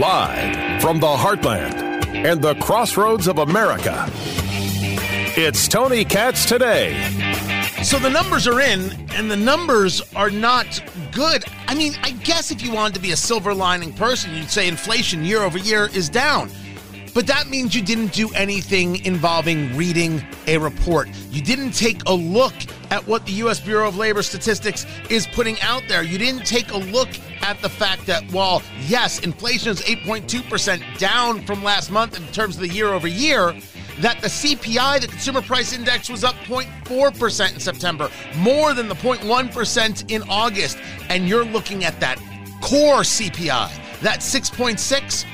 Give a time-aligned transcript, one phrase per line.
[0.00, 4.10] Live from the heartland and the crossroads of America,
[5.36, 7.00] it's Tony Katz today.
[7.84, 11.44] So the numbers are in, and the numbers are not good.
[11.68, 14.66] I mean, I guess if you wanted to be a silver lining person, you'd say
[14.66, 16.50] inflation year over year is down.
[17.14, 21.08] But that means you didn't do anything involving reading a report.
[21.30, 22.54] You didn't take a look
[22.94, 23.58] at what the U.S.
[23.58, 26.04] Bureau of Labor Statistics is putting out there.
[26.04, 27.08] You didn't take a look
[27.42, 32.54] at the fact that, while yes, inflation is 8.2% down from last month in terms
[32.54, 33.52] of the year over year,
[33.98, 38.94] that the CPI, the Consumer Price Index, was up 0.4% in September, more than the
[38.94, 40.78] 0.1% in August.
[41.08, 42.18] And you're looking at that
[42.60, 45.26] core CPI, that 6.6.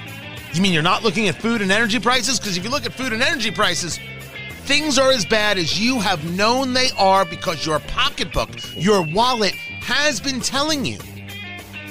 [0.54, 2.40] You mean you're not looking at food and energy prices?
[2.40, 4.00] Because if you look at food and energy prices,
[4.70, 9.50] things are as bad as you have known they are because your pocketbook, your wallet
[9.50, 10.96] has been telling you.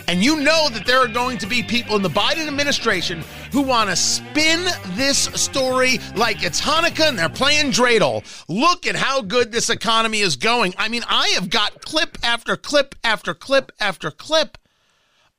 [0.08, 3.22] And you know that there are going to be people in the Biden administration
[3.52, 8.24] who want to spin this story like it's Hanukkah and they're playing dreidel.
[8.48, 10.74] Look at how good this economy is going.
[10.78, 14.58] I mean, I have got clip after clip after clip after clip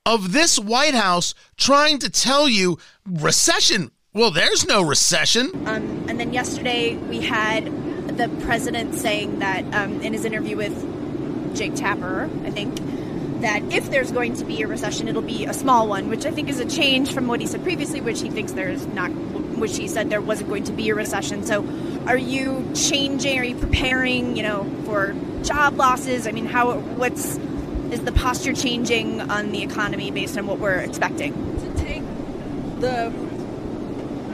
[0.04, 3.92] of this White House trying to tell you recession.
[4.12, 5.69] Well, there's no recession.
[5.69, 7.66] Um, and then yesterday we had
[8.16, 12.75] the president saying that um, in his interview with Jake Tapper, I think,
[13.41, 16.33] that if there's going to be a recession, it'll be a small one, which I
[16.33, 19.77] think is a change from what he said previously, which he thinks there's not, which
[19.77, 21.44] he said there wasn't going to be a recession.
[21.44, 21.64] So,
[22.08, 23.38] are you changing?
[23.38, 24.36] Are you preparing?
[24.36, 26.27] You know, for job losses?
[26.27, 26.78] I mean, how?
[26.81, 27.36] What's
[27.92, 31.33] is the posture changing on the economy based on what we're expecting?
[31.61, 32.03] To take
[32.81, 33.29] the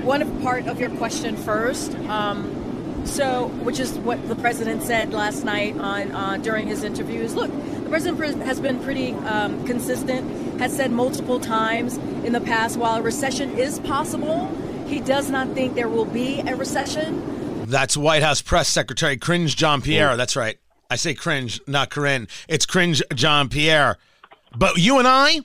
[0.07, 1.95] one part of your question first.
[2.09, 7.35] Um, so, which is what the president said last night on uh, during his interviews.
[7.35, 10.61] Look, the president has been pretty um, consistent.
[10.61, 14.47] Has said multiple times in the past, while a recession is possible,
[14.87, 17.67] he does not think there will be a recession.
[17.67, 20.17] That's White House Press Secretary Cringe Jean-Pierre.
[20.17, 20.57] That's right.
[20.89, 22.29] I say cringe, not Karine.
[22.49, 23.99] It's cringe Jean-Pierre.
[24.57, 25.41] But you and I,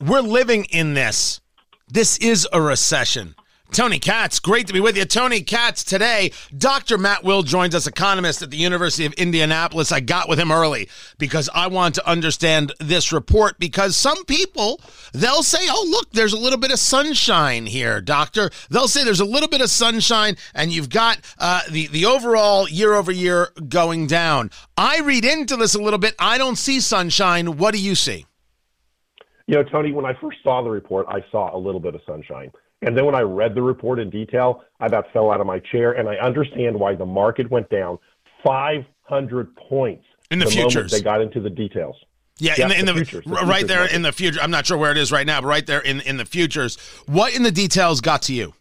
[0.00, 1.40] we're living in this.
[1.86, 3.34] This is a recession.
[3.72, 5.04] Tony Katz, great to be with you.
[5.04, 6.32] Tony Katz today.
[6.56, 6.98] Dr.
[6.98, 9.92] Matt Will joins us, economist at the University of Indianapolis.
[9.92, 10.88] I got with him early
[11.18, 14.80] because I want to understand this report because some people,
[15.12, 18.50] they'll say, oh, look, there's a little bit of sunshine here, doctor.
[18.70, 22.68] They'll say there's a little bit of sunshine and you've got uh, the, the overall
[22.68, 24.50] year over year going down.
[24.76, 26.16] I read into this a little bit.
[26.18, 27.56] I don't see sunshine.
[27.56, 28.26] What do you see?
[29.46, 32.00] You know, Tony, when I first saw the report, I saw a little bit of
[32.06, 32.52] sunshine.
[32.82, 35.58] And then when I read the report in detail, I about fell out of my
[35.58, 37.98] chair, and I understand why the market went down
[38.44, 40.90] 500 points in the, the futures.
[40.90, 41.96] They got into the details.
[42.38, 43.94] Yeah, in the, in the, the, futures, right futures there market.
[43.96, 44.40] in the future.
[44.40, 46.76] I'm not sure where it is right now, but right there in in the futures.
[47.06, 48.54] What in the details got to you?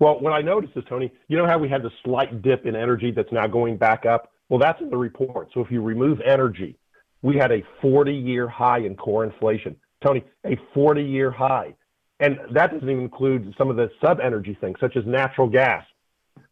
[0.00, 2.74] Well, what I noticed is Tony, you know how we had the slight dip in
[2.74, 4.32] energy that's now going back up.
[4.48, 5.48] Well, that's in the report.
[5.52, 6.78] So if you remove energy,
[7.22, 9.76] we had a 40-year high in core inflation.
[10.04, 11.74] Tony, a 40-year high.
[12.22, 15.84] And that doesn't even include some of the sub energy things, such as natural gas.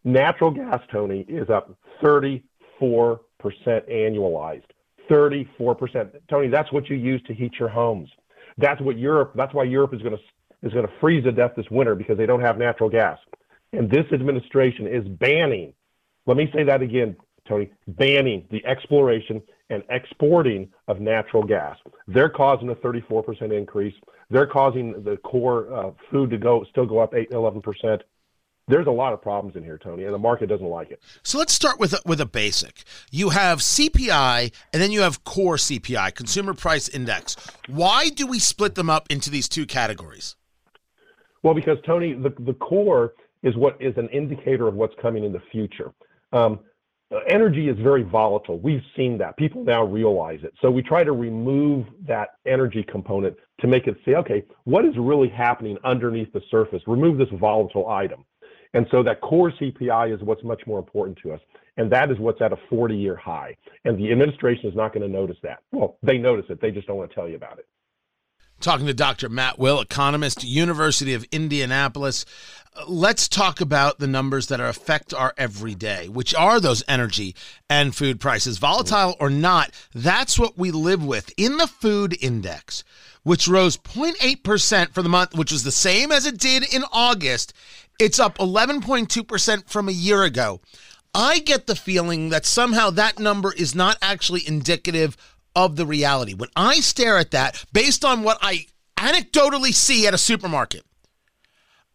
[0.02, 1.72] Natural gas, Tony, is up
[2.02, 2.42] 34%
[3.40, 4.64] annualized.
[5.08, 6.10] 34%.
[6.28, 8.10] Tony, that's what you use to heat your homes.
[8.58, 10.22] That's what Europe, that's why Europe is going to
[10.62, 13.18] is going to freeze to death this winter because they don't have natural gas.
[13.72, 15.72] And this administration is banning,
[16.26, 17.16] let me say that again,
[17.50, 21.76] Tony, banning the exploration and exporting of natural gas.
[22.06, 23.94] They're causing a 34% increase.
[24.30, 28.00] They're causing the core uh, food to go still go up 8 11%.
[28.68, 31.02] There's a lot of problems in here, Tony, and the market doesn't like it.
[31.24, 32.84] So let's start with a, with a basic.
[33.10, 37.36] You have CPI, and then you have core CPI, Consumer Price Index.
[37.66, 40.36] Why do we split them up into these two categories?
[41.42, 45.32] Well, because Tony, the the core is what is an indicator of what's coming in
[45.32, 45.92] the future.
[46.32, 46.60] Um,
[47.12, 48.58] Uh, energy is very volatile.
[48.60, 49.36] We've seen that.
[49.36, 50.54] People now realize it.
[50.62, 54.94] So we try to remove that energy component to make it say, okay, what is
[54.96, 56.82] really happening underneath the surface?
[56.86, 58.24] Remove this volatile item.
[58.74, 61.40] And so that core CPI is what's much more important to us.
[61.76, 63.56] And that is what's at a 40 year high.
[63.84, 65.60] And the administration is not going to notice that.
[65.72, 67.66] Well, they notice it, they just don't want to tell you about it.
[68.60, 69.30] Talking to Dr.
[69.30, 72.26] Matt Will, economist, University of Indianapolis.
[72.86, 77.34] Let's talk about the numbers that affect our everyday, which are those energy
[77.70, 78.58] and food prices.
[78.58, 81.32] Volatile or not, that's what we live with.
[81.38, 82.84] In the food index,
[83.22, 87.54] which rose 0.8% for the month, which was the same as it did in August,
[87.98, 90.60] it's up 11.2% from a year ago.
[91.14, 95.16] I get the feeling that somehow that number is not actually indicative
[95.54, 96.34] of the reality.
[96.34, 98.66] When I stare at that, based on what I
[98.96, 100.84] anecdotally see at a supermarket,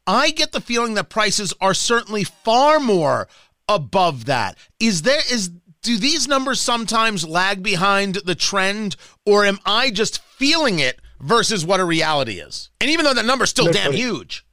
[0.08, 3.28] I get the feeling that prices are certainly far more
[3.68, 4.58] above that.
[4.80, 10.20] Is there is do these numbers sometimes lag behind the trend or am I just
[10.20, 12.70] feeling it versus what a reality is?
[12.82, 14.46] And even though that number's still no, damn Tony, huge.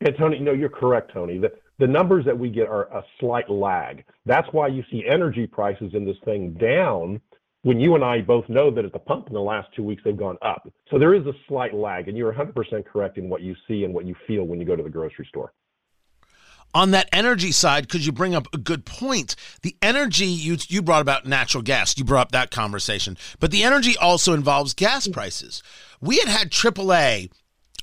[0.00, 1.38] Yeah, Tony, no, you're correct, Tony.
[1.38, 4.04] The the numbers that we get are a slight lag.
[4.26, 7.20] That's why you see energy prices in this thing down
[7.64, 10.02] when you and I both know that at the pump in the last two weeks
[10.04, 10.70] they've gone up.
[10.90, 13.92] So there is a slight lag, and you're 100% correct in what you see and
[13.92, 15.52] what you feel when you go to the grocery store.
[16.74, 20.82] On that energy side, because you bring up a good point, the energy you you
[20.82, 25.08] brought about natural gas, you brought up that conversation, but the energy also involves gas
[25.08, 25.62] prices.
[26.00, 27.30] We had had AAA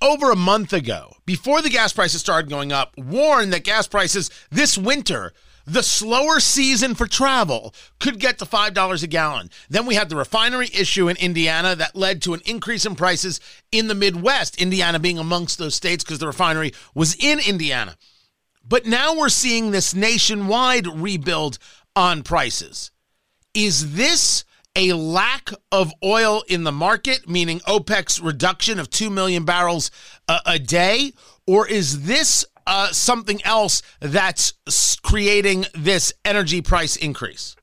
[0.02, 4.30] over a month ago, before the gas prices started going up, warned that gas prices
[4.52, 5.32] this winter
[5.72, 9.50] the slower season for travel could get to $5 a gallon.
[9.70, 13.40] Then we had the refinery issue in Indiana that led to an increase in prices
[13.72, 17.96] in the Midwest, Indiana being amongst those states because the refinery was in Indiana.
[18.68, 21.58] But now we're seeing this nationwide rebuild
[21.96, 22.92] on prices.
[23.54, 24.44] Is this
[24.76, 29.90] a lack of oil in the market, meaning OPEC's reduction of 2 million barrels
[30.28, 31.14] a, a day?
[31.48, 34.54] Or is this uh, something else that's
[35.04, 37.56] creating this energy price increase?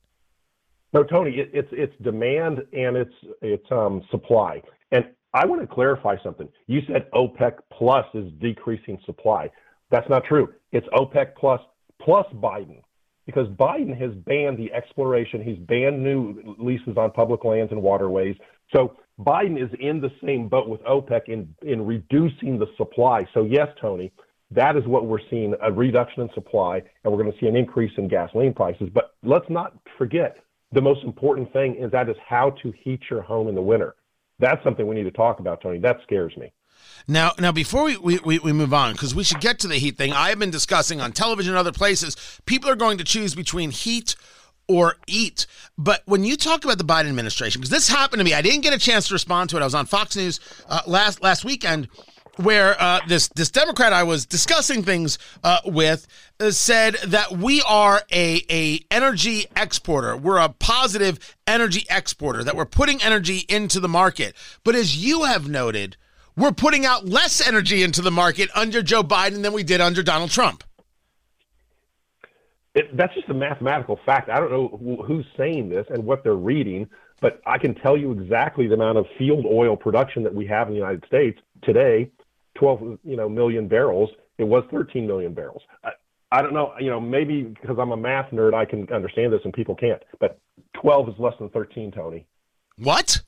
[0.93, 4.61] No, Tony, it, it's it's demand and it's it's um, supply.
[4.91, 6.49] And I want to clarify something.
[6.67, 9.49] You said OPEC plus is decreasing supply.
[9.91, 10.53] That's not true.
[10.71, 11.61] It's OPEC plus
[12.01, 12.81] plus Biden
[13.25, 15.43] because Biden has banned the exploration.
[15.43, 18.35] He's banned new leases on public lands and waterways.
[18.75, 23.27] So Biden is in the same boat with OPEC in in reducing the supply.
[23.33, 24.11] So yes, Tony,
[24.51, 27.55] that is what we're seeing a reduction in supply, and we're going to see an
[27.55, 28.89] increase in gasoline prices.
[28.93, 30.37] But let's not forget
[30.71, 33.95] the most important thing is that is how to heat your home in the winter.
[34.39, 35.79] That's something we need to talk about, Tony.
[35.79, 36.51] That scares me.
[37.07, 39.97] Now, now before we, we, we move on, because we should get to the heat
[39.97, 42.15] thing, I have been discussing on television and other places,
[42.45, 44.15] people are going to choose between heat
[44.67, 45.47] or eat.
[45.77, 48.61] But when you talk about the Biden administration, because this happened to me, I didn't
[48.61, 49.61] get a chance to respond to it.
[49.61, 51.89] I was on Fox News uh, last last weekend,
[52.39, 56.07] where uh, this this Democrat I was discussing things uh, with
[56.39, 60.15] uh, said that we are a a energy exporter.
[60.15, 62.43] We're a positive energy exporter.
[62.43, 64.35] That we're putting energy into the market.
[64.63, 65.97] But as you have noted,
[66.37, 70.01] we're putting out less energy into the market under Joe Biden than we did under
[70.01, 70.63] Donald Trump.
[72.73, 74.29] It, that's just a mathematical fact.
[74.29, 76.87] I don't know who's saying this and what they're reading,
[77.19, 80.67] but I can tell you exactly the amount of field oil production that we have
[80.67, 82.11] in the United States today
[82.59, 85.91] 12 you know million barrels it was 13 million barrels I,
[86.31, 89.41] I don't know you know maybe because i'm a math nerd i can understand this
[89.45, 90.39] and people can't but
[90.73, 92.25] 12 is less than 13 tony
[92.77, 93.21] what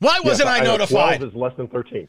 [0.00, 2.08] why wasn't yes, I, I notified 12 is less than 13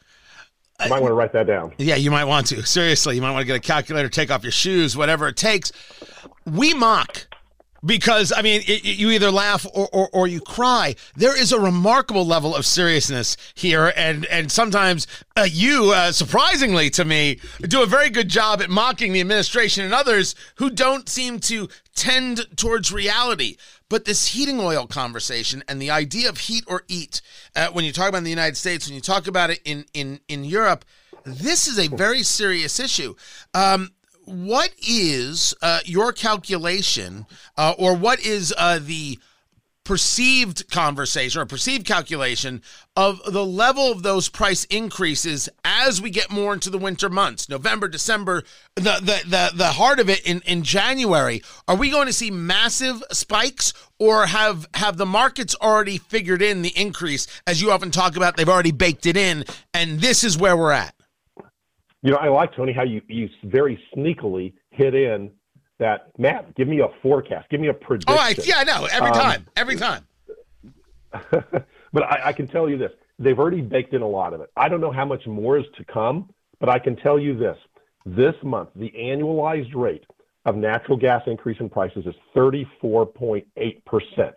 [0.79, 1.73] you uh, might want to write that down.
[1.77, 2.65] Yeah, you might want to.
[2.65, 5.71] Seriously, you might want to get a calculator, take off your shoes, whatever it takes.
[6.45, 7.27] We mock
[7.83, 10.95] because I mean, it, you either laugh or, or, or, you cry.
[11.15, 16.89] There is a remarkable level of seriousness here, and and sometimes uh, you, uh, surprisingly
[16.91, 21.09] to me, do a very good job at mocking the administration and others who don't
[21.09, 23.57] seem to tend towards reality.
[23.89, 27.21] But this heating oil conversation and the idea of heat or eat,
[27.57, 29.85] uh, when you talk about in the United States, when you talk about it in
[29.93, 30.85] in in Europe,
[31.25, 33.15] this is a very serious issue.
[33.53, 33.91] Um,
[34.25, 37.25] what is uh, your calculation,
[37.57, 39.19] uh, or what is uh, the
[39.83, 42.61] perceived conversation or perceived calculation
[42.95, 47.49] of the level of those price increases as we get more into the winter months
[47.49, 48.43] november december
[48.75, 51.41] the the the, the heart of it in, in january?
[51.67, 56.61] Are we going to see massive spikes or have have the markets already figured in
[56.61, 57.25] the increase?
[57.47, 60.71] As you often talk about they've already baked it in and this is where we're
[60.71, 60.93] at
[62.01, 65.31] you know, I like Tony how you you very sneakily hit in
[65.79, 66.55] that Matt.
[66.55, 67.49] Give me a forecast.
[67.49, 68.17] Give me a prediction.
[68.17, 68.87] Oh, I, yeah, I know.
[68.91, 69.47] Every um, time.
[69.55, 70.07] Every time.
[71.31, 74.49] but I, I can tell you this: they've already baked in a lot of it.
[74.55, 76.29] I don't know how much more is to come,
[76.59, 77.57] but I can tell you this:
[78.05, 80.05] this month, the annualized rate
[80.45, 83.45] of natural gas increase in prices is 34.8
[83.85, 84.35] percent.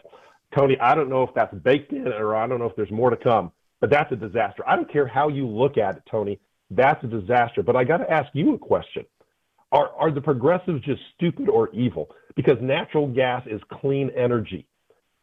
[0.55, 3.11] Tony, I don't know if that's baked in or I don't know if there's more
[3.11, 4.63] to come, but that's a disaster.
[4.67, 6.39] I don't care how you look at it, Tony.
[6.71, 7.63] That's a disaster.
[7.63, 9.05] But I got to ask you a question.
[9.73, 12.09] Are, are the progressives just stupid or evil?
[12.37, 14.67] Because natural gas is clean energy.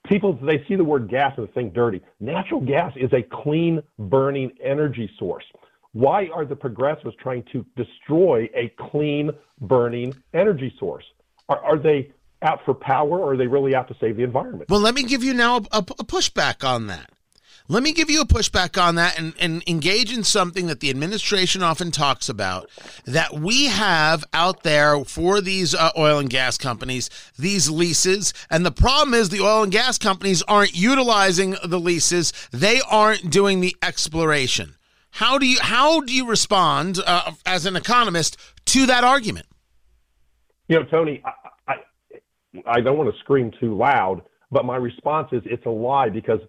[0.07, 2.01] People, they see the word gas and they think dirty.
[2.19, 5.45] Natural gas is a clean burning energy source.
[5.93, 11.05] Why are the progressives trying to destroy a clean burning energy source?
[11.49, 14.69] Are, are they out for power or are they really out to save the environment?
[14.69, 17.09] Well, let me give you now a, a pushback on that.
[17.67, 20.89] Let me give you a pushback on that and, and engage in something that the
[20.89, 22.69] administration often talks about
[23.05, 28.33] that we have out there for these uh, oil and gas companies, these leases.
[28.49, 33.29] And the problem is the oil and gas companies aren't utilizing the leases, they aren't
[33.29, 34.75] doing the exploration.
[35.11, 38.37] How do you how do you respond uh, as an economist
[38.67, 39.45] to that argument?
[40.67, 41.75] You know, Tony, I, I,
[42.65, 46.39] I don't want to scream too loud, but my response is it's a lie because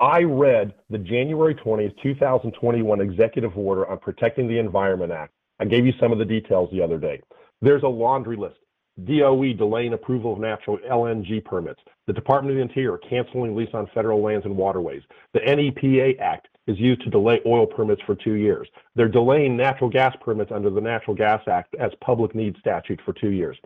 [0.00, 5.32] I read the January 20th, 2021 executive order on protecting the Environment Act.
[5.58, 7.20] I gave you some of the details the other day.
[7.60, 8.58] There's a laundry list.
[9.04, 11.80] DOE delaying approval of natural LNG permits.
[12.06, 15.02] The Department of the Interior canceling lease on federal lands and waterways.
[15.34, 18.68] The NEPA Act is used to delay oil permits for two years.
[18.94, 23.12] They're delaying natural gas permits under the Natural Gas Act as public need statute for
[23.12, 23.56] two years.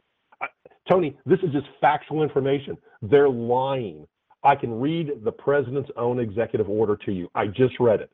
[0.89, 2.77] Tony, this is just factual information.
[3.03, 4.07] They're lying.
[4.45, 7.31] I can read the president's own executive order to you.
[7.35, 8.11] I just read it.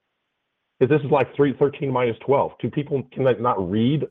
[0.80, 2.52] This is like 3, 13 minus 12.
[2.60, 4.06] Do people can they not read?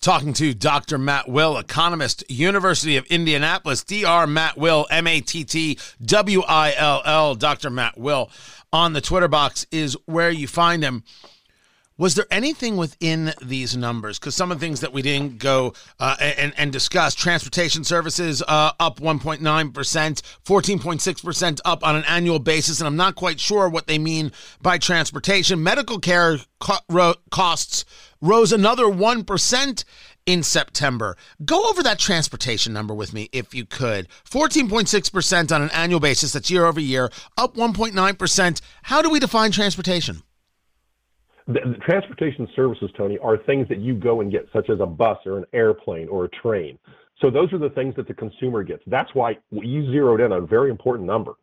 [0.00, 0.98] Talking to Dr.
[0.98, 4.26] Matt Will, economist, University of Indianapolis, Dr.
[4.26, 7.34] Matt Will, M A T T W I L L.
[7.34, 7.70] Dr.
[7.70, 8.30] Matt Will
[8.72, 11.02] on the Twitter box is where you find him.
[11.98, 14.18] Was there anything within these numbers?
[14.18, 18.42] Because some of the things that we didn't go uh, and, and discuss transportation services
[18.46, 22.80] uh, up 1.9%, 14.6% up on an annual basis.
[22.80, 25.62] And I'm not quite sure what they mean by transportation.
[25.62, 27.86] Medical care co- ro- costs
[28.20, 29.84] rose another 1%
[30.26, 31.16] in September.
[31.46, 34.06] Go over that transportation number with me if you could.
[34.28, 38.60] 14.6% on an annual basis, that's year over year, up 1.9%.
[38.82, 40.22] How do we define transportation?
[41.46, 44.86] The, the, transportation services, Tony, are things that you go and get, such as a
[44.86, 46.78] bus or an airplane or a train.
[47.20, 48.82] So those are the things that the consumer gets.
[48.86, 51.34] That's why you zeroed in on a very important number.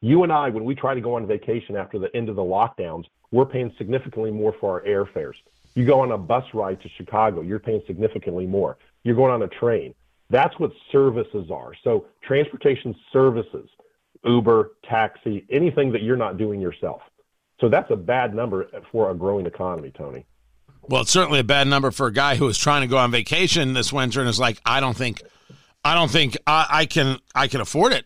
[0.00, 2.42] You and I, when we try to go on vacation after the end of the
[2.42, 5.34] lockdowns, we're paying significantly more for our airfares.
[5.74, 8.78] You go on a bus ride to Chicago, you're paying significantly more.
[9.04, 9.94] You're going on a train.
[10.28, 11.72] That's what services are.
[11.84, 13.68] So transportation services,
[14.24, 17.02] Uber, taxi, anything that you're not doing yourself.
[17.62, 20.26] So that's a bad number for a growing economy, Tony.
[20.88, 23.12] Well, it's certainly a bad number for a guy who is trying to go on
[23.12, 25.22] vacation this winter and is like, I don't think,
[25.84, 28.04] I don't think I, I can, I can afford it.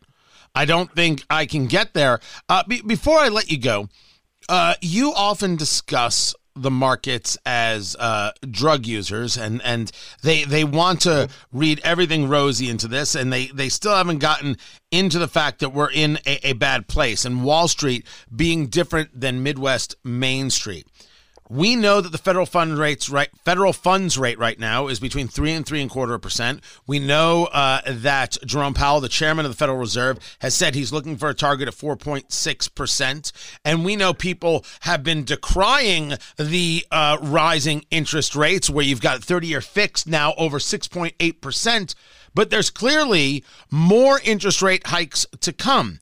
[0.55, 2.21] I don't think I can get there.
[2.51, 3.89] Uh, be, before I let you go,
[4.51, 11.03] uh, you often discuss the markets as uh, drug users, and and they they want
[11.03, 14.57] to read everything rosy into this, and they they still haven't gotten
[14.91, 19.21] into the fact that we're in a, a bad place, and Wall Street being different
[19.21, 20.87] than Midwest Main Street.
[21.49, 25.29] We know that the federal fund rates right federal funds rate right now is between
[25.29, 26.61] three and three and a quarter percent.
[26.87, 30.93] We know uh, that Jerome Powell, the chairman of the Federal Reserve, has said he's
[30.93, 33.31] looking for a target of four point six percent,
[33.65, 39.23] and we know people have been decrying the uh, rising interest rates, where you've got
[39.23, 41.95] thirty year fixed now over six point eight percent.
[42.35, 46.00] But there's clearly more interest rate hikes to come.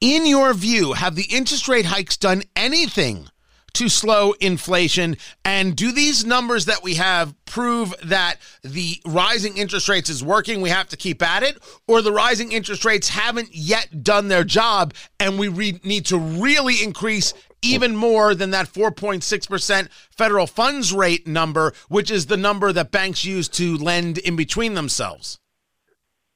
[0.00, 3.28] In your view, have the interest rate hikes done anything?
[3.74, 5.16] To slow inflation?
[5.44, 10.60] And do these numbers that we have prove that the rising interest rates is working?
[10.60, 14.44] We have to keep at it, or the rising interest rates haven't yet done their
[14.44, 20.92] job, and we re- need to really increase even more than that 4.6% federal funds
[20.92, 25.38] rate number, which is the number that banks use to lend in between themselves?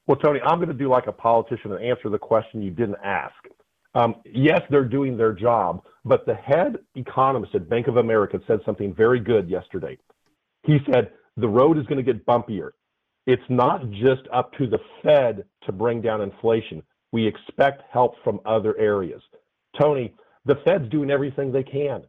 [0.07, 2.97] Well, Tony, I'm going to do like a politician and answer the question you didn't
[3.03, 3.35] ask.
[3.93, 8.59] Um, yes, they're doing their job, but the head economist at Bank of America said
[8.65, 9.95] something very good yesterday.
[10.63, 12.71] He said the road is going to get bumpier.
[13.27, 16.81] It's not just up to the Fed to bring down inflation.
[17.11, 19.21] We expect help from other areas.
[19.79, 22.01] Tony, the Fed's doing everything they can.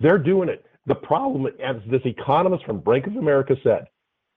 [0.00, 0.66] They're doing it.
[0.84, 3.86] The problem, as this economist from Bank of America said,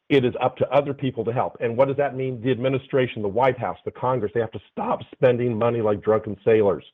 [0.08, 1.58] it is up to other people to help.
[1.60, 2.42] And what does that mean?
[2.42, 6.38] The administration, the White House, the Congress, they have to stop spending money like drunken
[6.46, 6.86] sailors.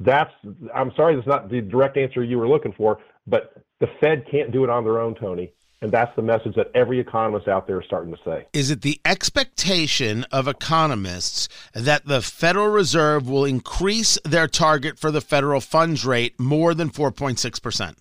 [0.00, 0.32] That's,
[0.74, 4.52] I'm sorry, that's not the direct answer you were looking for, but the Fed can't
[4.52, 5.52] do it on their own, Tony.
[5.80, 8.46] And that's the message that every economist out there is starting to say.
[8.52, 15.12] Is it the expectation of economists that the Federal Reserve will increase their target for
[15.12, 17.94] the federal funds rate more than 4.6%?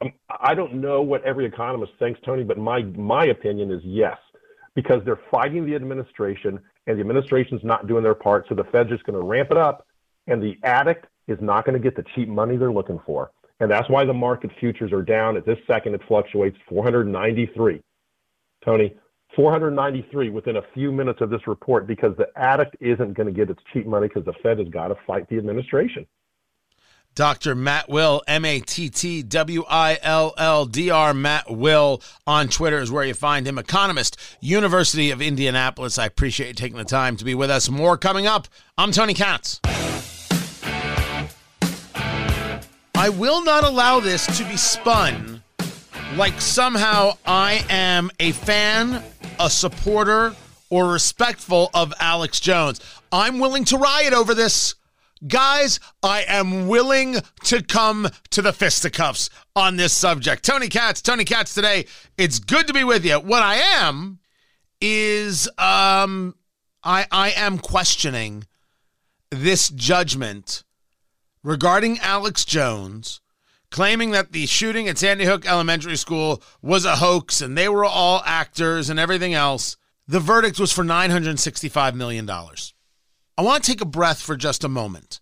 [0.00, 4.16] Um, I don't know what every economist thinks, Tony, but my my opinion is yes,
[4.74, 8.46] because they're fighting the administration, and the administration's not doing their part.
[8.48, 9.86] So the Fed's just going to ramp it up,
[10.30, 13.70] and the addict is not going to get the cheap money they're looking for, and
[13.70, 15.36] that's why the market futures are down.
[15.36, 17.82] At this second, it fluctuates 493.
[18.64, 18.94] Tony,
[19.36, 23.50] 493 within a few minutes of this report because the addict isn't going to get
[23.50, 26.06] its cheap money because the Fed has got to fight the administration.
[27.14, 27.54] Dr.
[27.56, 32.48] Matt Will, M A T T W I L L D R, Matt Will on
[32.48, 33.58] Twitter is where you find him.
[33.58, 35.98] Economist, University of Indianapolis.
[35.98, 37.68] I appreciate you taking the time to be with us.
[37.68, 38.46] More coming up.
[38.78, 39.60] I'm Tony Katz.
[43.00, 45.42] I will not allow this to be spun
[46.16, 49.02] like somehow I am a fan,
[49.38, 50.36] a supporter,
[50.68, 52.78] or respectful of Alex Jones.
[53.10, 54.74] I'm willing to riot over this.
[55.26, 60.44] Guys, I am willing to come to the fisticuffs on this subject.
[60.44, 61.86] Tony Katz, Tony Katz today.
[62.18, 63.18] It's good to be with you.
[63.18, 64.18] What I am
[64.78, 66.34] is um
[66.84, 68.44] I I am questioning
[69.30, 70.64] this judgment
[71.42, 73.20] regarding Alex Jones
[73.70, 77.84] claiming that the shooting at Sandy Hook Elementary School was a hoax and they were
[77.84, 79.76] all actors and everything else.
[80.08, 82.28] The verdict was for $965 million.
[82.28, 85.20] I want to take a breath for just a moment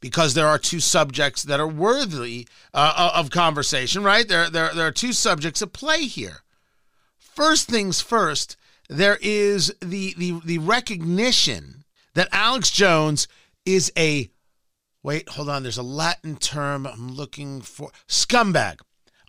[0.00, 4.26] because there are two subjects that are worthy uh, of conversation, right?
[4.26, 6.42] There, there, there are two subjects at play here.
[7.16, 8.56] First things first,
[8.88, 13.28] there is the, the, the recognition that Alex Jones
[13.64, 14.30] is a,
[15.04, 18.80] wait, hold on, there's a Latin term I'm looking for scumbag.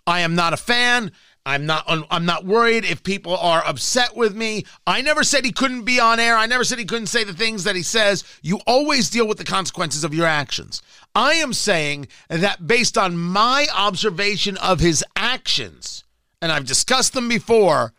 [0.06, 1.12] I am not a fan.
[1.44, 4.64] I'm not I'm not worried if people are upset with me.
[4.84, 6.36] I never said he couldn't be on air.
[6.36, 8.24] I never said he couldn't say the things that he says.
[8.42, 10.82] You always deal with the consequences of your actions.
[11.14, 16.02] I am saying that based on my observation of his actions,
[16.42, 17.92] and I've discussed them before,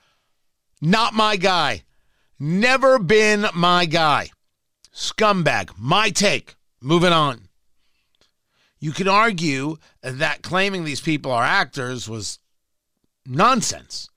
[0.81, 1.83] not my guy.
[2.39, 4.29] Never been my guy.
[4.93, 5.71] Scumbag.
[5.77, 6.55] My take.
[6.81, 7.46] Moving on.
[8.79, 12.39] You can argue that claiming these people are actors was
[13.25, 14.09] nonsense.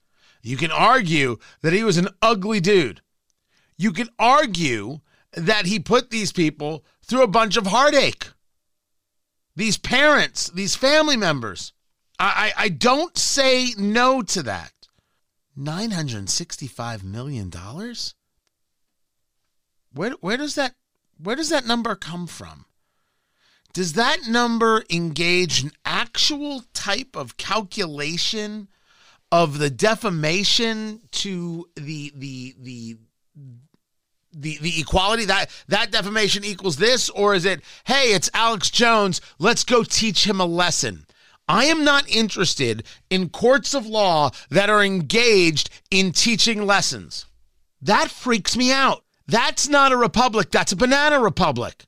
[0.43, 3.01] You can argue that he was an ugly dude.
[3.77, 5.01] You can argue
[5.33, 8.29] that he put these people through a bunch of heartache.
[9.57, 11.73] These parents, these family members.
[12.19, 14.73] I, I, I don't say no to that.
[15.59, 17.51] $965 million?
[19.93, 20.75] Where, where does that
[21.23, 22.65] where does that number come from?
[23.73, 28.69] Does that number engage an actual type of calculation
[29.31, 32.97] of the defamation to the the the
[34.33, 35.25] the the equality?
[35.25, 40.27] That that defamation equals this or is it hey it's Alex Jones let's go teach
[40.27, 41.07] him a lesson?
[41.47, 47.27] I am not interested in courts of law that are engaged in teaching lessons.
[47.83, 49.05] That freaks me out.
[49.27, 51.87] That's not a republic that's a banana republic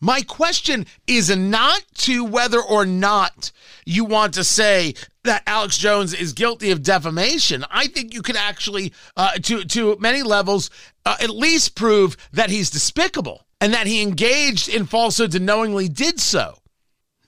[0.00, 3.52] my question is not to whether or not
[3.84, 7.64] you want to say that Alex Jones is guilty of defamation.
[7.70, 10.70] I think you could actually, uh, to to many levels,
[11.04, 15.88] uh, at least prove that he's despicable and that he engaged in falsehoods and knowingly
[15.88, 16.58] did so.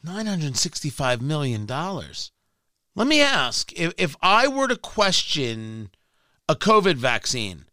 [0.03, 2.33] Nine hundred sixty-five million dollars.
[2.95, 5.91] Let me ask: if if I were to question
[6.49, 7.65] a COVID vaccine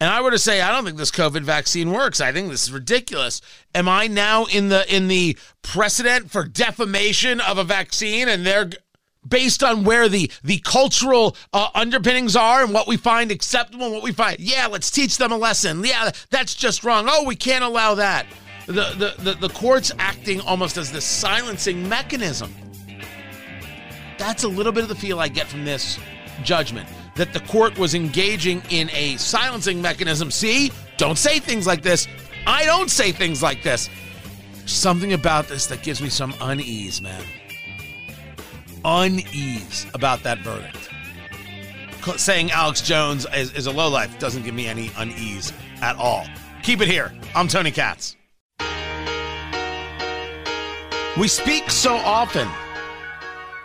[0.00, 2.64] and I were to say I don't think this COVID vaccine works, I think this
[2.64, 3.40] is ridiculous.
[3.74, 8.70] Am I now in the in the precedent for defamation of a vaccine and they're
[9.26, 13.94] based on where the the cultural uh, underpinnings are and what we find acceptable and
[13.94, 15.82] what we find yeah let's teach them a lesson.
[15.84, 17.06] Yeah that's just wrong.
[17.08, 18.26] Oh we can't allow that.
[18.66, 22.54] The the the, the courts acting almost as this silencing mechanism.
[24.18, 25.98] That's a little bit of the feel i get from this
[26.42, 30.30] judgment that the court was engaging in a silencing mechanism.
[30.30, 32.06] See, don't say things like this.
[32.46, 33.90] I don't say things like this.
[34.66, 37.22] Something about this that gives me some unease, man.
[38.84, 40.90] Unease about that verdict.
[42.20, 46.24] Saying Alex Jones is, is a lowlife doesn't give me any unease at all.
[46.62, 47.12] Keep it here.
[47.34, 48.16] I'm Tony Katz.
[51.18, 52.46] We speak so often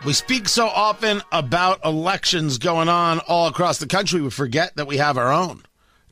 [0.05, 4.87] we speak so often about elections going on all across the country, we forget that
[4.87, 5.61] we have our own.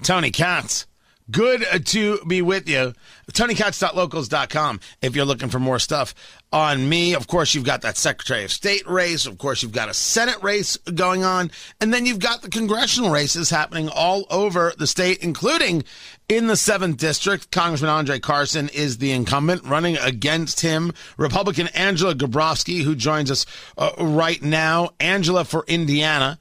[0.03, 0.85] Tony Katz,
[1.31, 2.93] good to be with you.
[3.31, 6.13] TonyKatz.locals.com if you're looking for more stuff
[6.51, 7.13] on me.
[7.13, 9.25] Of course, you've got that Secretary of State race.
[9.25, 11.51] Of course, you've got a Senate race going on.
[11.79, 15.83] And then you've got the congressional races happening all over the state, including
[16.27, 17.51] in the 7th District.
[17.51, 19.63] Congressman Andre Carson is the incumbent.
[19.63, 23.45] Running against him, Republican Angela Grabovsky, who joins us
[23.77, 24.91] uh, right now.
[24.99, 26.39] Angela for Indiana.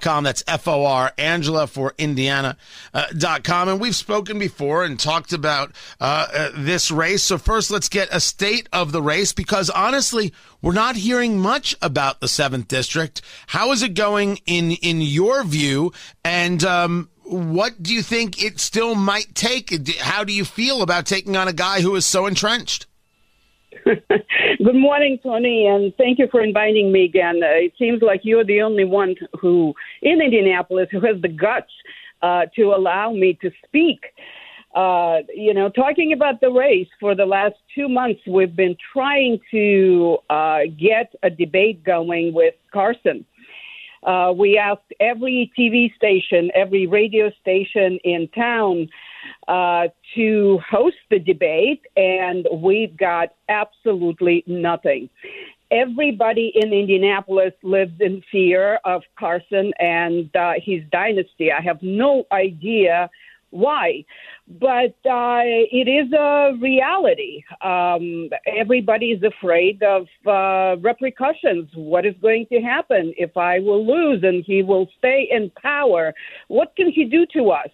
[0.00, 0.24] Com.
[0.24, 2.56] That's F O R, Angela for Indiana
[2.94, 3.68] uh, dot com.
[3.68, 7.22] And we've spoken before and talked about uh, uh, this race.
[7.22, 11.74] So, first, let's get a state of the race because honestly, we're not hearing much
[11.80, 13.22] about the 7th District.
[13.48, 15.92] How is it going in, in your view?
[16.24, 19.88] And, um, what do you think it still might take?
[20.00, 22.86] How do you feel about taking on a guy who is so entrenched?
[24.64, 27.40] Good morning, Tony, and thank you for inviting me again.
[27.42, 31.72] Uh, it seems like you're the only one who, in Indianapolis, who has the guts
[32.22, 34.00] uh, to allow me to speak.
[34.74, 39.38] Uh, you know, talking about the race for the last two months, we've been trying
[39.50, 43.24] to uh, get a debate going with Carson.
[44.02, 48.88] Uh, we asked every TV station, every radio station in town
[49.48, 55.08] uh, to host the debate, and we've got absolutely nothing.
[55.70, 61.52] Everybody in Indianapolis lives in fear of Carson and uh, his dynasty.
[61.52, 63.08] I have no idea
[63.50, 64.04] why,
[64.48, 67.42] but uh, it is a reality.
[67.62, 71.68] Um, everybody is afraid of uh, repercussions.
[71.74, 76.14] What is going to happen if I will lose and he will stay in power?
[76.48, 77.68] What can he do to us?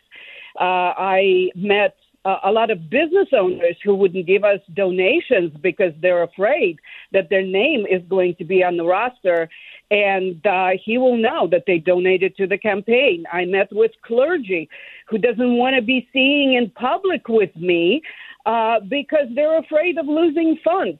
[0.59, 5.93] Uh, I met uh, a lot of business owners who wouldn't give us donations because
[6.03, 6.79] they're afraid
[7.13, 9.49] that their name is going to be on the roster
[9.91, 13.25] and uh, he will know that they donated to the campaign.
[13.33, 14.69] I met with clergy
[15.09, 18.03] who doesn't want to be seen in public with me
[18.45, 20.99] uh, because they're afraid of losing funds.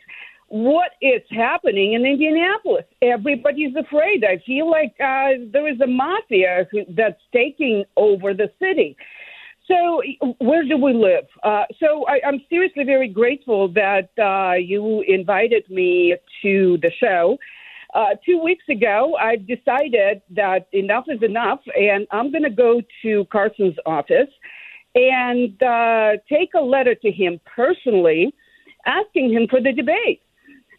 [0.49, 2.85] What is happening in Indianapolis?
[3.03, 4.25] Everybody's afraid.
[4.25, 8.97] I feel like uh, there is a mafia who, that's taking over the city.
[9.69, 10.01] So,
[10.39, 11.27] where do we live?
[11.43, 17.37] Uh, so, I, am seriously very grateful that uh, you invited me to the show.
[17.93, 22.81] Uh, two weeks ago, I decided that enough is enough, and I'm going to go
[23.03, 24.29] to Carson's office
[24.95, 28.35] and uh, take a letter to him personally,
[28.87, 30.23] asking him for the debate.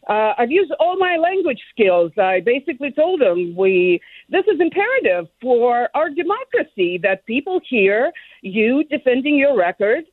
[0.08, 2.12] Uh, I've used all my language skills.
[2.18, 8.84] I basically told them we this is imperative for our democracy that people hear you
[8.86, 10.06] defending your record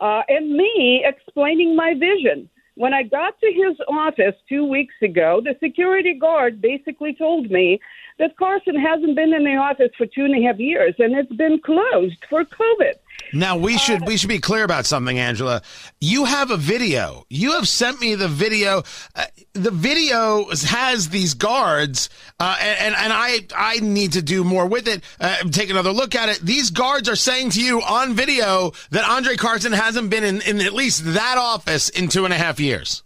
[0.00, 2.48] uh, and me explaining my vision.
[2.74, 7.80] When I got to his office two weeks ago, the security guard basically told me
[8.20, 11.32] that Carson hasn't been in the office for two and a half years and it's
[11.32, 12.94] been closed for COVID.
[13.32, 15.62] Now we should we should be clear about something, Angela.
[16.00, 17.26] You have a video.
[17.28, 18.82] You have sent me the video.
[19.14, 22.08] Uh, the video has these guards,
[22.40, 25.02] uh, and and I I need to do more with it.
[25.20, 26.40] Uh, take another look at it.
[26.40, 30.60] These guards are saying to you on video that Andre Carson hasn't been in, in
[30.60, 33.02] at least that office in two and a half years.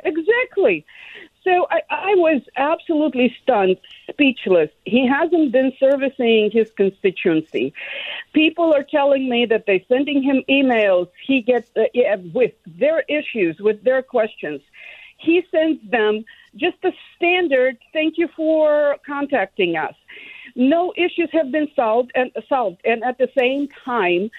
[0.00, 0.84] Exactly.
[1.44, 3.76] So I, I was absolutely stunned,
[4.12, 4.70] speechless.
[4.84, 7.72] He hasn't been servicing his constituency.
[8.32, 11.08] People are telling me that they're sending him emails.
[11.26, 11.84] He gets uh,
[12.32, 14.60] with their issues, with their questions.
[15.18, 16.24] He sends them
[16.56, 19.94] just a standard thank you for contacting us.
[20.54, 24.30] No issues have been solved and solved, and at the same time,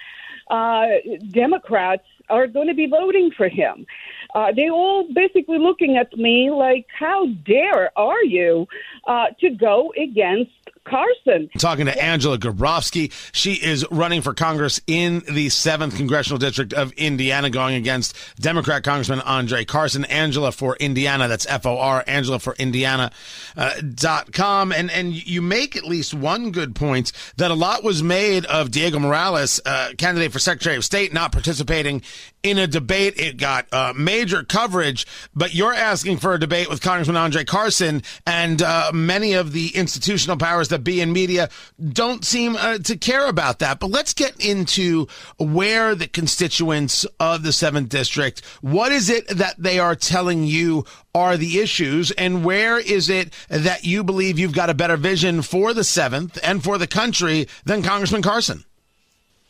[0.49, 0.87] uh,
[1.31, 3.85] Democrats are going to be voting for him.
[4.33, 8.67] Uh, they all basically looking at me like, "How dare are you
[9.07, 10.51] uh, to go against
[10.85, 11.49] Carson.
[11.57, 13.11] Talking to Angela Grabovsky.
[13.31, 18.83] She is running for Congress in the 7th Congressional District of Indiana, going against Democrat
[18.83, 20.05] Congressman Andre Carson.
[20.05, 21.27] Angela for Indiana.
[21.27, 23.11] That's F O R, Angela for Indiana
[23.55, 24.71] uh, dot com.
[24.71, 28.71] And, and you make at least one good point that a lot was made of
[28.71, 32.01] Diego Morales, uh, candidate for Secretary of State, not participating
[32.43, 33.17] in a debate.
[33.17, 38.03] It got uh, major coverage, but you're asking for a debate with Congressman Andre Carson,
[38.27, 41.49] and uh, many of the institutional powers that be in media
[41.91, 43.79] don't seem uh, to care about that.
[43.79, 49.55] But let's get into where the constituents of the 7th District, what is it that
[49.57, 54.53] they are telling you are the issues, and where is it that you believe you've
[54.53, 58.65] got a better vision for the 7th and for the country than Congressman Carson?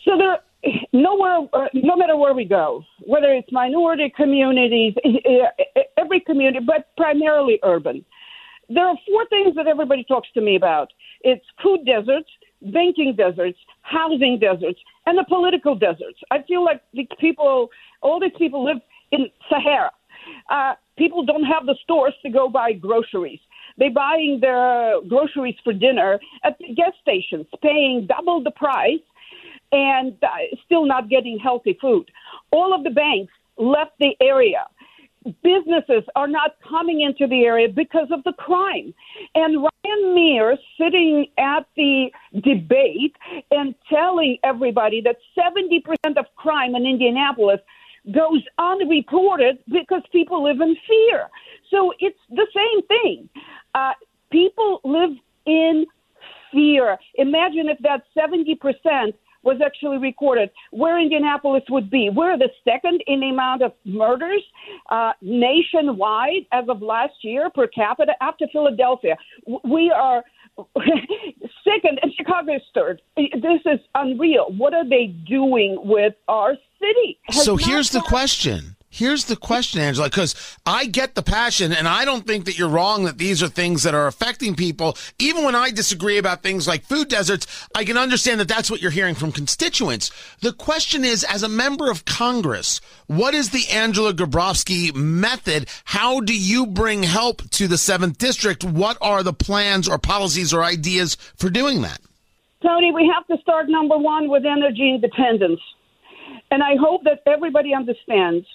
[0.04, 0.40] So there
[0.94, 4.94] nowhere, uh, no matter where we go, whether it's minority communities,
[5.98, 8.04] every community, but primarily urban,
[8.70, 10.92] there are four things that everybody talks to me about.
[11.22, 12.30] It's food deserts,
[12.62, 16.20] banking deserts, housing deserts, and the political deserts.
[16.32, 17.70] I feel like these people,
[18.02, 18.78] all these people live
[19.12, 19.92] in Sahara.
[20.50, 23.40] Uh, people don't have the stores to go buy groceries.
[23.78, 29.02] They're buying their groceries for dinner at the gas stations, paying double the price
[29.74, 30.16] and
[30.66, 32.10] still not getting healthy food.
[32.52, 34.68] All of the banks left the area.
[35.42, 38.94] businesses are not coming into the area because of the crime.
[39.36, 43.16] And Ryan Mears sitting at the debate
[43.52, 47.60] and telling everybody that 70% of crime in Indianapolis
[48.14, 51.30] goes unreported because people live in fear.
[51.72, 53.30] So it's the same thing.
[53.74, 53.94] Uh,
[54.30, 55.86] people live in
[56.52, 56.98] fear.
[57.16, 62.10] Imagine if that 70% was actually recorded, where Indianapolis would be.
[62.10, 64.44] We're the second in the amount of murders
[64.90, 69.16] uh, nationwide as of last year per capita after Philadelphia.
[69.64, 70.24] We are
[71.64, 73.02] second, and Chicago is third.
[73.16, 74.52] This is unreal.
[74.58, 77.20] What are they doing with our city?
[77.24, 78.76] Has so here's the question.
[78.94, 80.36] Here's the question, Angela, because
[80.68, 83.82] I get the passion and I don't think that you're wrong that these are things
[83.82, 84.96] that are affecting people.
[85.18, 88.84] Even when I disagree about things like food deserts, I can understand that that's what
[88.84, 90.12] you're hearing from constituents.
[90.42, 95.68] The question is, as a member of Congress, what is the Angela Grabovsky method?
[95.86, 98.64] How do you bring help to the seventh district?
[98.64, 102.00] What are the plans or policies or ideas for doing that?
[102.62, 105.62] Tony, we have to start number one with energy independence.
[106.52, 108.46] And I hope that everybody understands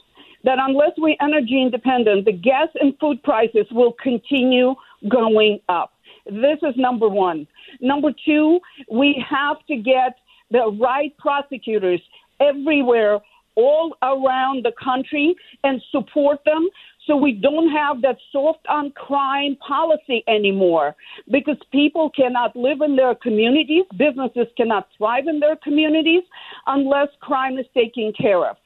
[0.49, 4.75] that unless we're energy independent, the gas and food prices will continue
[5.07, 5.93] going up.
[6.25, 7.47] This is number one.
[7.83, 8.59] Number two,
[8.91, 10.17] we have to get
[10.51, 12.01] the right prosecutors
[12.41, 13.21] everywhere,
[13.57, 16.67] all around the country, and support them
[17.09, 20.95] so we don't have that soft on crime policy anymore
[21.31, 26.23] because people cannot live in their communities, businesses cannot thrive in their communities
[26.67, 28.57] unless crime is taken care of.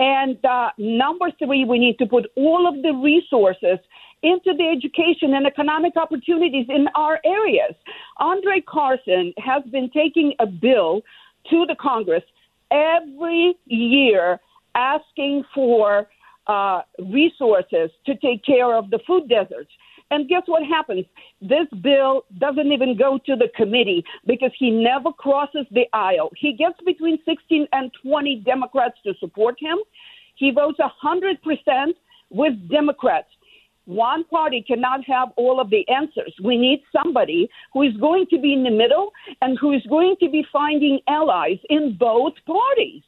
[0.00, 3.78] And uh, number three, we need to put all of the resources
[4.24, 7.74] into the education and economic opportunities in our areas.
[8.18, 11.02] Andre Carson has been taking a bill
[11.50, 12.24] to the Congress
[12.72, 14.40] every year
[14.74, 16.08] asking for
[16.46, 19.70] uh, resources to take care of the food deserts.
[20.10, 21.06] And guess what happens?
[21.40, 26.30] This bill doesn't even go to the committee because he never crosses the aisle.
[26.36, 29.78] He gets between 16 and 20 Democrats to support him.
[30.34, 31.94] He votes 100%
[32.30, 33.28] with Democrats.
[33.84, 36.32] One party cannot have all of the answers.
[36.44, 40.16] We need somebody who is going to be in the middle and who is going
[40.20, 43.02] to be finding allies in both parties.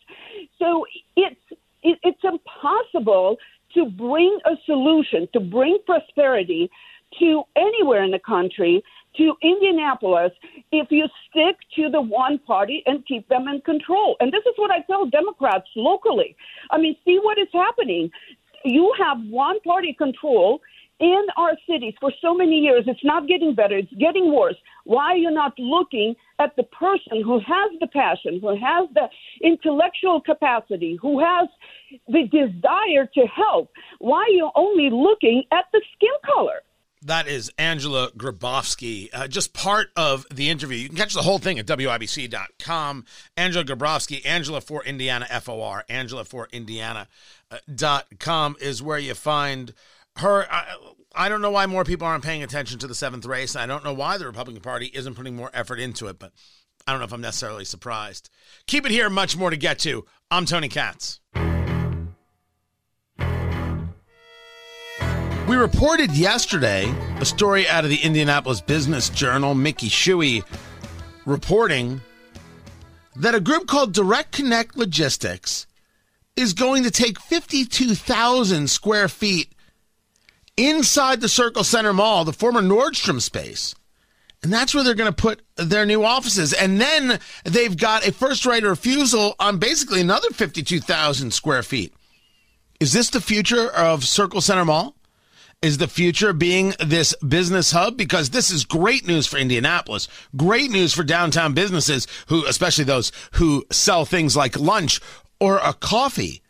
[0.59, 0.85] So
[1.17, 1.41] it's
[1.85, 3.37] it, it's impossible
[3.75, 6.71] to bring a solution, to bring prosperity
[7.19, 8.83] to anywhere in the country,
[9.17, 10.33] to Indianapolis,
[10.73, 14.17] if you stick to the one party and keep them in control.
[14.19, 16.35] And this is what I tell Democrats locally.
[16.73, 18.11] I mean, see what is happening.
[18.65, 20.61] You have one party control
[21.01, 22.85] in our cities for so many years.
[22.87, 24.57] It's not getting better, it's getting worse.
[24.85, 29.09] Why are you not looking at the person who has the passion, who has the
[29.41, 31.49] intellectual capacity, who has
[32.09, 33.71] the desire to help?
[33.99, 36.63] Why are you only looking at the skin color?
[37.03, 40.79] That is Angela Grabovsky, uh, just part of the interview.
[40.79, 43.05] You can catch the whole thing at WIBC.com.
[43.37, 46.97] Angela Grabovsky, Angela for Indiana, F O R, Angela for Indiana.com
[48.59, 49.75] is where you find
[50.17, 50.47] her.
[50.51, 50.77] I,
[51.15, 53.55] I don't know why more people aren't paying attention to the seventh race.
[53.55, 56.33] I don't know why the Republican Party isn't putting more effort into it, but
[56.87, 58.31] I don't know if I'm necessarily surprised.
[58.67, 60.05] Keep it here, much more to get to.
[60.31, 61.21] I'm Tony Katz.
[65.49, 70.43] We reported yesterday a story out of the Indianapolis Business Journal, Mickey Shuey,
[71.27, 72.01] reporting
[73.17, 75.67] that a group called Direct Connect Logistics
[76.35, 79.54] is going to take 52,000 square feet
[80.57, 83.75] inside the Circle Centre Mall, the former Nordstrom space.
[84.43, 86.53] And that's where they're going to put their new offices.
[86.53, 91.95] And then they've got a first right of refusal on basically another 52,000 square feet.
[92.79, 94.95] Is this the future of Circle Centre Mall?
[95.63, 97.97] Is the future being this business hub?
[97.97, 103.13] Because this is great news for Indianapolis, great news for downtown businesses who, especially those
[103.33, 105.01] who sell things like lunch
[105.41, 106.43] or a coffee.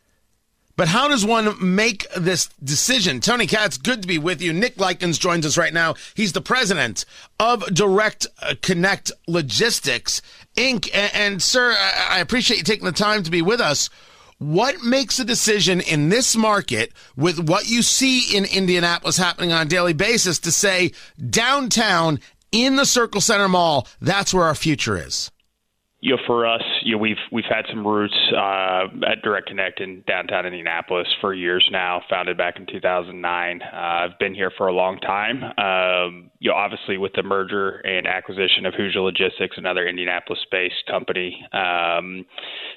[0.77, 3.21] But how does one make this decision?
[3.21, 4.53] Tony Katz, good to be with you.
[4.53, 5.95] Nick Likens joins us right now.
[6.15, 7.05] He's the president
[7.39, 10.21] of Direct uh, Connect Logistics
[10.57, 10.91] Inc.
[10.93, 11.77] And, and sir,
[12.11, 13.89] I appreciate you taking the time to be with us.
[14.39, 19.67] What makes a decision in this market with what you see in Indianapolis happening on
[19.67, 20.91] a daily basis to say
[21.31, 22.19] downtown
[22.51, 25.31] in the Circle Centre Mall, that's where our future is?
[26.05, 29.81] You know, for us, you know, we've we've had some roots uh, at Direct Connect
[29.81, 32.03] in downtown Indianapolis for years now.
[32.11, 33.63] Founded back in 2009.
[33.63, 35.43] Uh, I've been here for a long time.
[35.43, 41.43] Um, you know, obviously with the merger and acquisition of Hoosier Logistics, another Indianapolis-based company,
[41.55, 42.27] um,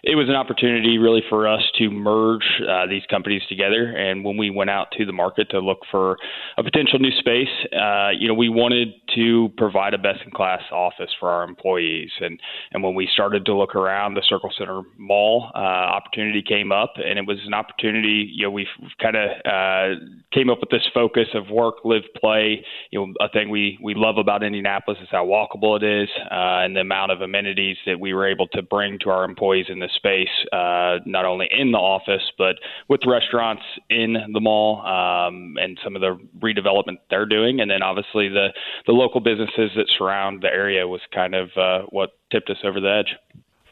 [0.03, 3.87] it was an opportunity really for us to merge uh, these companies together.
[3.87, 6.15] And when we went out to the market to look for
[6.57, 11.29] a potential new space, uh, you know, we wanted to provide a best-in-class office for
[11.29, 12.11] our employees.
[12.21, 12.39] And
[12.71, 16.93] and when we started to look around, the Circle Centre Mall uh, opportunity came up,
[16.97, 18.29] and it was an opportunity.
[18.31, 18.67] You know, we've
[19.01, 22.63] kind of uh, came up with this focus of work, live, play.
[22.91, 26.61] You know, a thing we we love about Indianapolis is how walkable it is, uh,
[26.61, 29.79] and the amount of amenities that we were able to bring to our employees in
[29.79, 35.55] this space, uh, not only in the office but with restaurants in the mall um,
[35.59, 38.49] and some of the redevelopment they're doing, and then obviously the
[38.85, 42.79] the local businesses that surround the area was kind of uh, what tipped us over
[42.79, 43.06] the edge.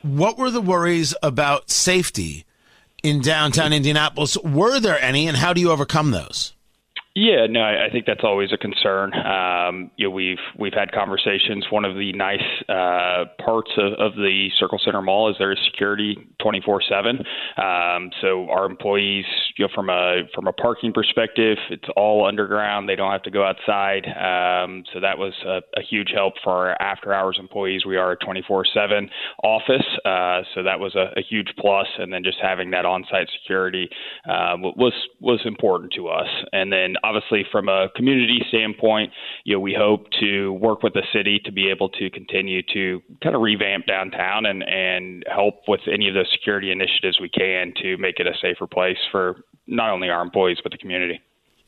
[0.02, 2.46] What were the worries about safety
[3.04, 4.38] in downtown Indianapolis?
[4.38, 6.55] Were there any, and how do you overcome those?
[7.18, 9.14] Yeah, no, I think that's always a concern.
[9.14, 11.66] Um, you know, we've we've had conversations.
[11.70, 15.58] One of the nice uh, parts of, of the Circle Centre Mall is there is
[15.72, 17.24] security 24/7.
[17.58, 19.24] Um, so our employees,
[19.58, 22.90] you know, from a from a parking perspective, it's all underground.
[22.90, 24.04] They don't have to go outside.
[24.08, 27.86] Um, so that was a, a huge help for our after hours employees.
[27.86, 29.10] We are a 24/7
[29.42, 31.88] office, uh, so that was a, a huge plus.
[31.98, 33.88] And then just having that on-site security
[34.28, 36.28] uh, was was important to us.
[36.52, 39.12] And then obviously, from a community standpoint,
[39.44, 43.02] you know, we hope to work with the city to be able to continue to
[43.22, 47.74] kind of revamp downtown and and help with any of the security initiatives we can
[47.82, 49.36] to make it a safer place for
[49.68, 51.20] not only our employees but the community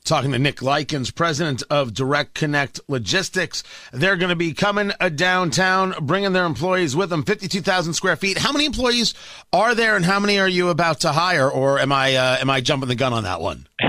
[0.08, 3.62] talking to Nick Likens, president of Direct Connect Logistics.
[3.92, 8.38] They're going to be coming downtown, bringing their employees with them, 52,000 square feet.
[8.38, 9.14] How many employees
[9.52, 11.50] are there and how many are you about to hire?
[11.50, 13.68] Or am I, uh, am I jumping the gun on that one?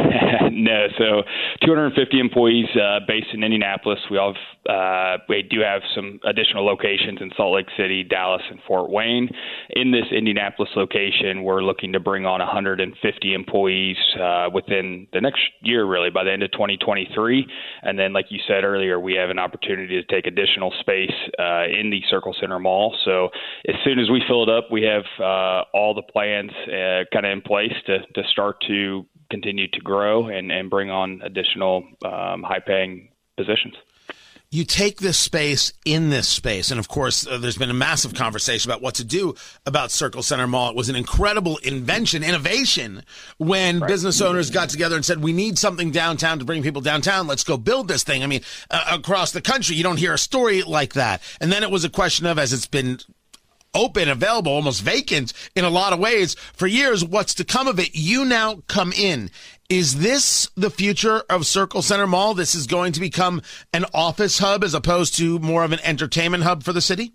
[0.59, 1.23] no, so
[1.65, 4.01] 250 employees uh, based in Indianapolis.
[4.11, 4.35] We have
[4.69, 9.29] uh, we do have some additional locations in Salt Lake City, Dallas, and Fort Wayne.
[9.71, 15.41] In this Indianapolis location, we're looking to bring on 150 employees uh, within the next
[15.63, 17.47] year, really by the end of 2023.
[17.83, 21.65] And then, like you said earlier, we have an opportunity to take additional space uh,
[21.67, 22.97] in the Circle Centre Mall.
[23.05, 23.29] So
[23.69, 27.25] as soon as we fill it up, we have uh, all the plans uh, kind
[27.25, 31.85] of in place to to start to continue to grow and, and bring on additional
[32.05, 33.75] um, high paying positions
[34.51, 36.71] you take this space in this space.
[36.71, 39.35] And of course, uh, there's been a massive conversation about what to do
[39.67, 40.71] about Circle Centre Mall.
[40.71, 43.03] It was an incredible invention, innovation
[43.37, 43.89] when right.
[43.89, 47.27] business owners got together and said, we need something downtown to bring people downtown.
[47.27, 48.23] Let's go build this thing.
[48.23, 51.21] I mean, uh, across the country, you don't hear a story like that.
[51.41, 53.01] And then it was a question of, as it's been
[53.79, 57.05] open, available, almost vacant in a lot of ways for years.
[57.05, 57.95] What's to come of it?
[57.95, 59.31] You now come in.
[59.69, 62.35] Is this the future of Circle Centre Mall?
[62.35, 66.43] This is going to become an office hub as opposed to more of an entertainment
[66.43, 67.13] hub for the city?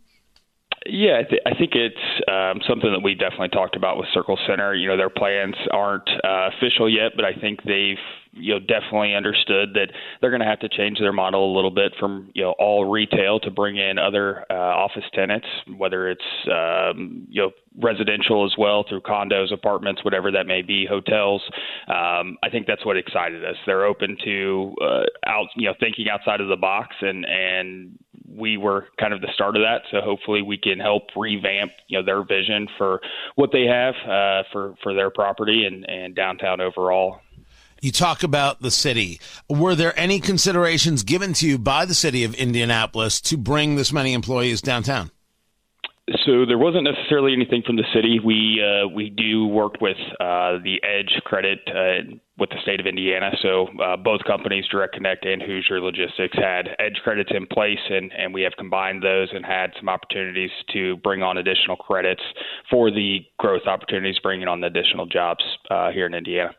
[0.85, 1.95] Yeah, I, th- I think it's
[2.27, 4.75] um, something that we definitely talked about with Circle Centre.
[4.75, 7.97] You know, their plans aren't uh, official yet, but I think they've
[8.35, 11.71] you know definitely understood that they're going to have to change their model a little
[11.71, 16.21] bit from you know all retail to bring in other uh, office tenants, whether it's
[16.51, 21.41] um, you know residential as well through condos, apartments, whatever that may be, hotels.
[21.87, 23.55] Um, I think that's what excited us.
[23.65, 28.57] They're open to uh, out you know thinking outside of the box and and we
[28.57, 29.81] were kind of the start of that.
[29.91, 33.01] So hopefully we can help revamp you know their vision for
[33.35, 37.19] what they have uh, for for their property and and downtown overall.
[37.81, 39.19] You talk about the city.
[39.49, 43.91] Were there any considerations given to you by the city of Indianapolis to bring this
[43.91, 45.11] many employees downtown?
[46.25, 48.19] So there wasn't necessarily anything from the city.
[48.19, 52.85] We uh, we do work with uh, the Edge Credit uh, with the state of
[52.85, 53.31] Indiana.
[53.41, 58.11] So uh, both companies, Direct Connect and Hoosier Logistics, had Edge credits in place, and
[58.11, 62.21] and we have combined those and had some opportunities to bring on additional credits
[62.69, 66.53] for the growth opportunities, bringing on the additional jobs uh, here in Indiana.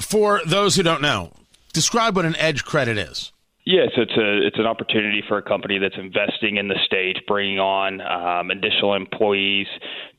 [0.00, 1.34] For those who don't know,
[1.74, 3.30] describe what an Edge credit is.
[3.66, 7.58] Yes, it's a it's an opportunity for a company that's investing in the state, bringing
[7.58, 9.66] on um, additional employees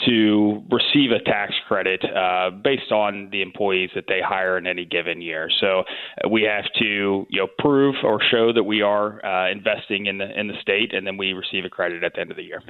[0.05, 4.83] to receive a tax credit uh, based on the employees that they hire in any
[4.83, 5.49] given year.
[5.61, 5.85] So
[6.25, 10.17] uh, we have to you know prove or show that we are uh, investing in
[10.17, 12.43] the in the state, and then we receive a credit at the end of the
[12.43, 12.61] year.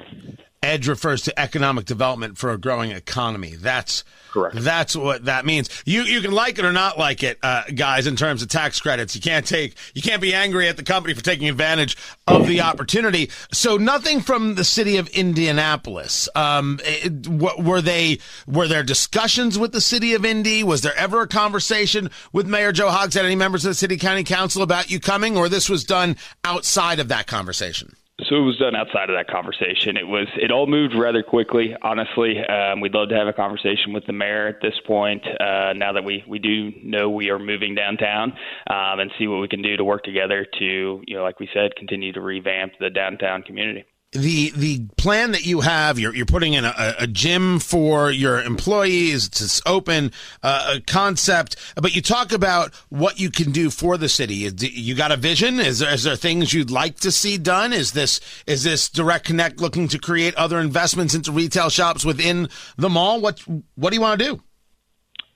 [0.61, 3.55] EDGE refers to economic development for a growing economy.
[3.55, 4.55] That's Correct.
[4.59, 5.69] That's what that means.
[5.85, 8.05] You you can like it or not like it, uh, guys.
[8.05, 11.13] In terms of tax credits, you can't take you can't be angry at the company
[11.13, 13.29] for taking advantage of the opportunity.
[13.51, 16.29] So nothing from the city of Indianapolis.
[16.35, 20.63] Um, it, were they were there discussions with the city of Indy?
[20.63, 24.23] Was there ever a conversation with Mayor Joe Hogsett, any members of the city county
[24.23, 27.95] council about you coming, or this was done outside of that conversation?
[28.23, 29.95] So it was done outside of that conversation.
[29.95, 31.75] It was it all moved rather quickly.
[31.83, 35.23] Honestly, um, we'd love to have a conversation with the mayor at this point.
[35.39, 38.33] Uh, now that we we do know we are moving downtown,
[38.71, 41.47] um, and see what we can do to work together to you know, like we
[41.53, 46.25] said, continue to revamp the downtown community the the plan that you have you're, you're
[46.25, 50.11] putting in a, a gym for your employees it's this open
[50.43, 54.35] uh, a concept but you talk about what you can do for the city.
[54.59, 55.59] You got a vision?
[55.59, 57.73] Is there, is there things you'd like to see done?
[57.73, 62.49] Is this is this direct connect looking to create other investments into retail shops within
[62.77, 63.21] the mall?
[63.21, 63.41] What
[63.75, 64.41] what do you want to do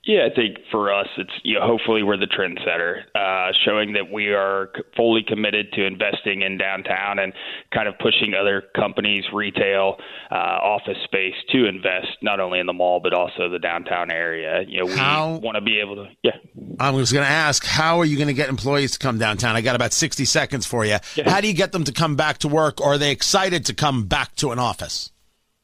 [0.04, 4.10] yeah, I think for us, it's you know, hopefully we're the trendsetter, uh, showing that
[4.10, 7.32] we are fully committed to investing in downtown and
[7.72, 9.98] kind of pushing other companies, retail,
[10.30, 14.64] uh, office space to invest not only in the mall but also the downtown area.
[14.66, 14.96] You know, we
[15.40, 16.08] want to be able to.
[16.24, 16.32] Yeah,
[16.80, 19.54] I was going to ask, how are you going to get employees to come downtown?
[19.54, 20.96] I got about sixty seconds for you.
[21.14, 21.30] Yeah.
[21.30, 22.80] How do you get them to come back to work?
[22.80, 25.11] Or are they excited to come back to an office?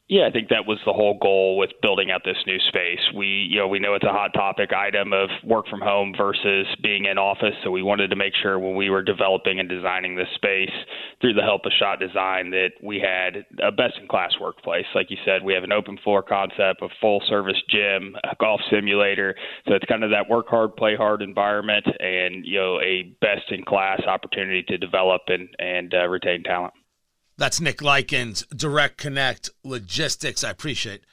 [0.09, 2.99] Yeah, I think that was the whole goal with building out this new space.
[3.15, 6.65] We, you know, we know it's a hot topic item of work from home versus
[6.81, 10.15] being in office, so we wanted to make sure when we were developing and designing
[10.15, 10.73] this space
[11.21, 14.87] through the help of Shot Design that we had a best-in-class workplace.
[14.95, 19.35] Like you said, we have an open floor concept, a full-service gym, a golf simulator,
[19.67, 24.01] so it's kind of that work hard, play hard environment, and you know, a best-in-class
[24.07, 26.73] opportunity to develop and and uh, retain talent.
[27.39, 30.43] That's Nick Likens, Direct Connect Logistics.
[30.43, 31.05] I appreciate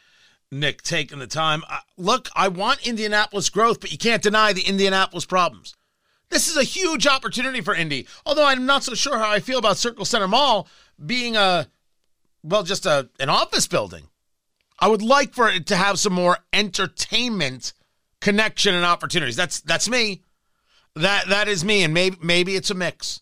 [0.50, 1.62] Nick taking the time.
[1.70, 5.76] Uh, look, I want Indianapolis growth, but you can't deny the Indianapolis problems.
[6.28, 8.08] This is a huge opportunity for Indy.
[8.26, 10.66] Although I'm not so sure how I feel about Circle Centre Mall
[11.04, 11.68] being a,
[12.42, 14.08] well, just a an office building.
[14.80, 17.72] I would like for it to have some more entertainment
[18.20, 19.36] connection and opportunities.
[19.36, 20.22] That's that's me.
[20.96, 23.20] That that is me, and maybe maybe it's a mix.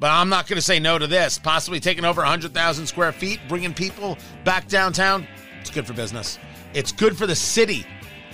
[0.00, 1.38] But I'm not going to say no to this.
[1.38, 5.26] Possibly taking over 100,000 square feet, bringing people back downtown.
[5.60, 6.38] It's good for business.
[6.72, 7.84] It's good for the city.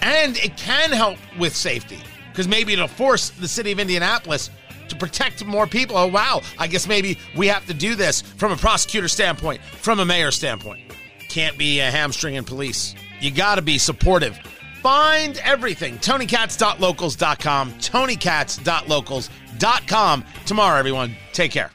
[0.02, 1.98] And it can help with safety
[2.30, 4.50] because maybe it'll force the city of Indianapolis
[4.88, 5.96] to protect more people.
[5.96, 6.42] Oh, wow.
[6.58, 10.30] I guess maybe we have to do this from a prosecutor standpoint, from a mayor
[10.30, 10.92] standpoint.
[11.28, 12.94] Can't be a hamstring in police.
[13.20, 14.38] You got to be supportive.
[14.82, 15.96] Find everything.
[15.96, 17.72] TonyKatz.locals.com.
[20.46, 21.16] Tomorrow, everyone.
[21.32, 21.70] Take care.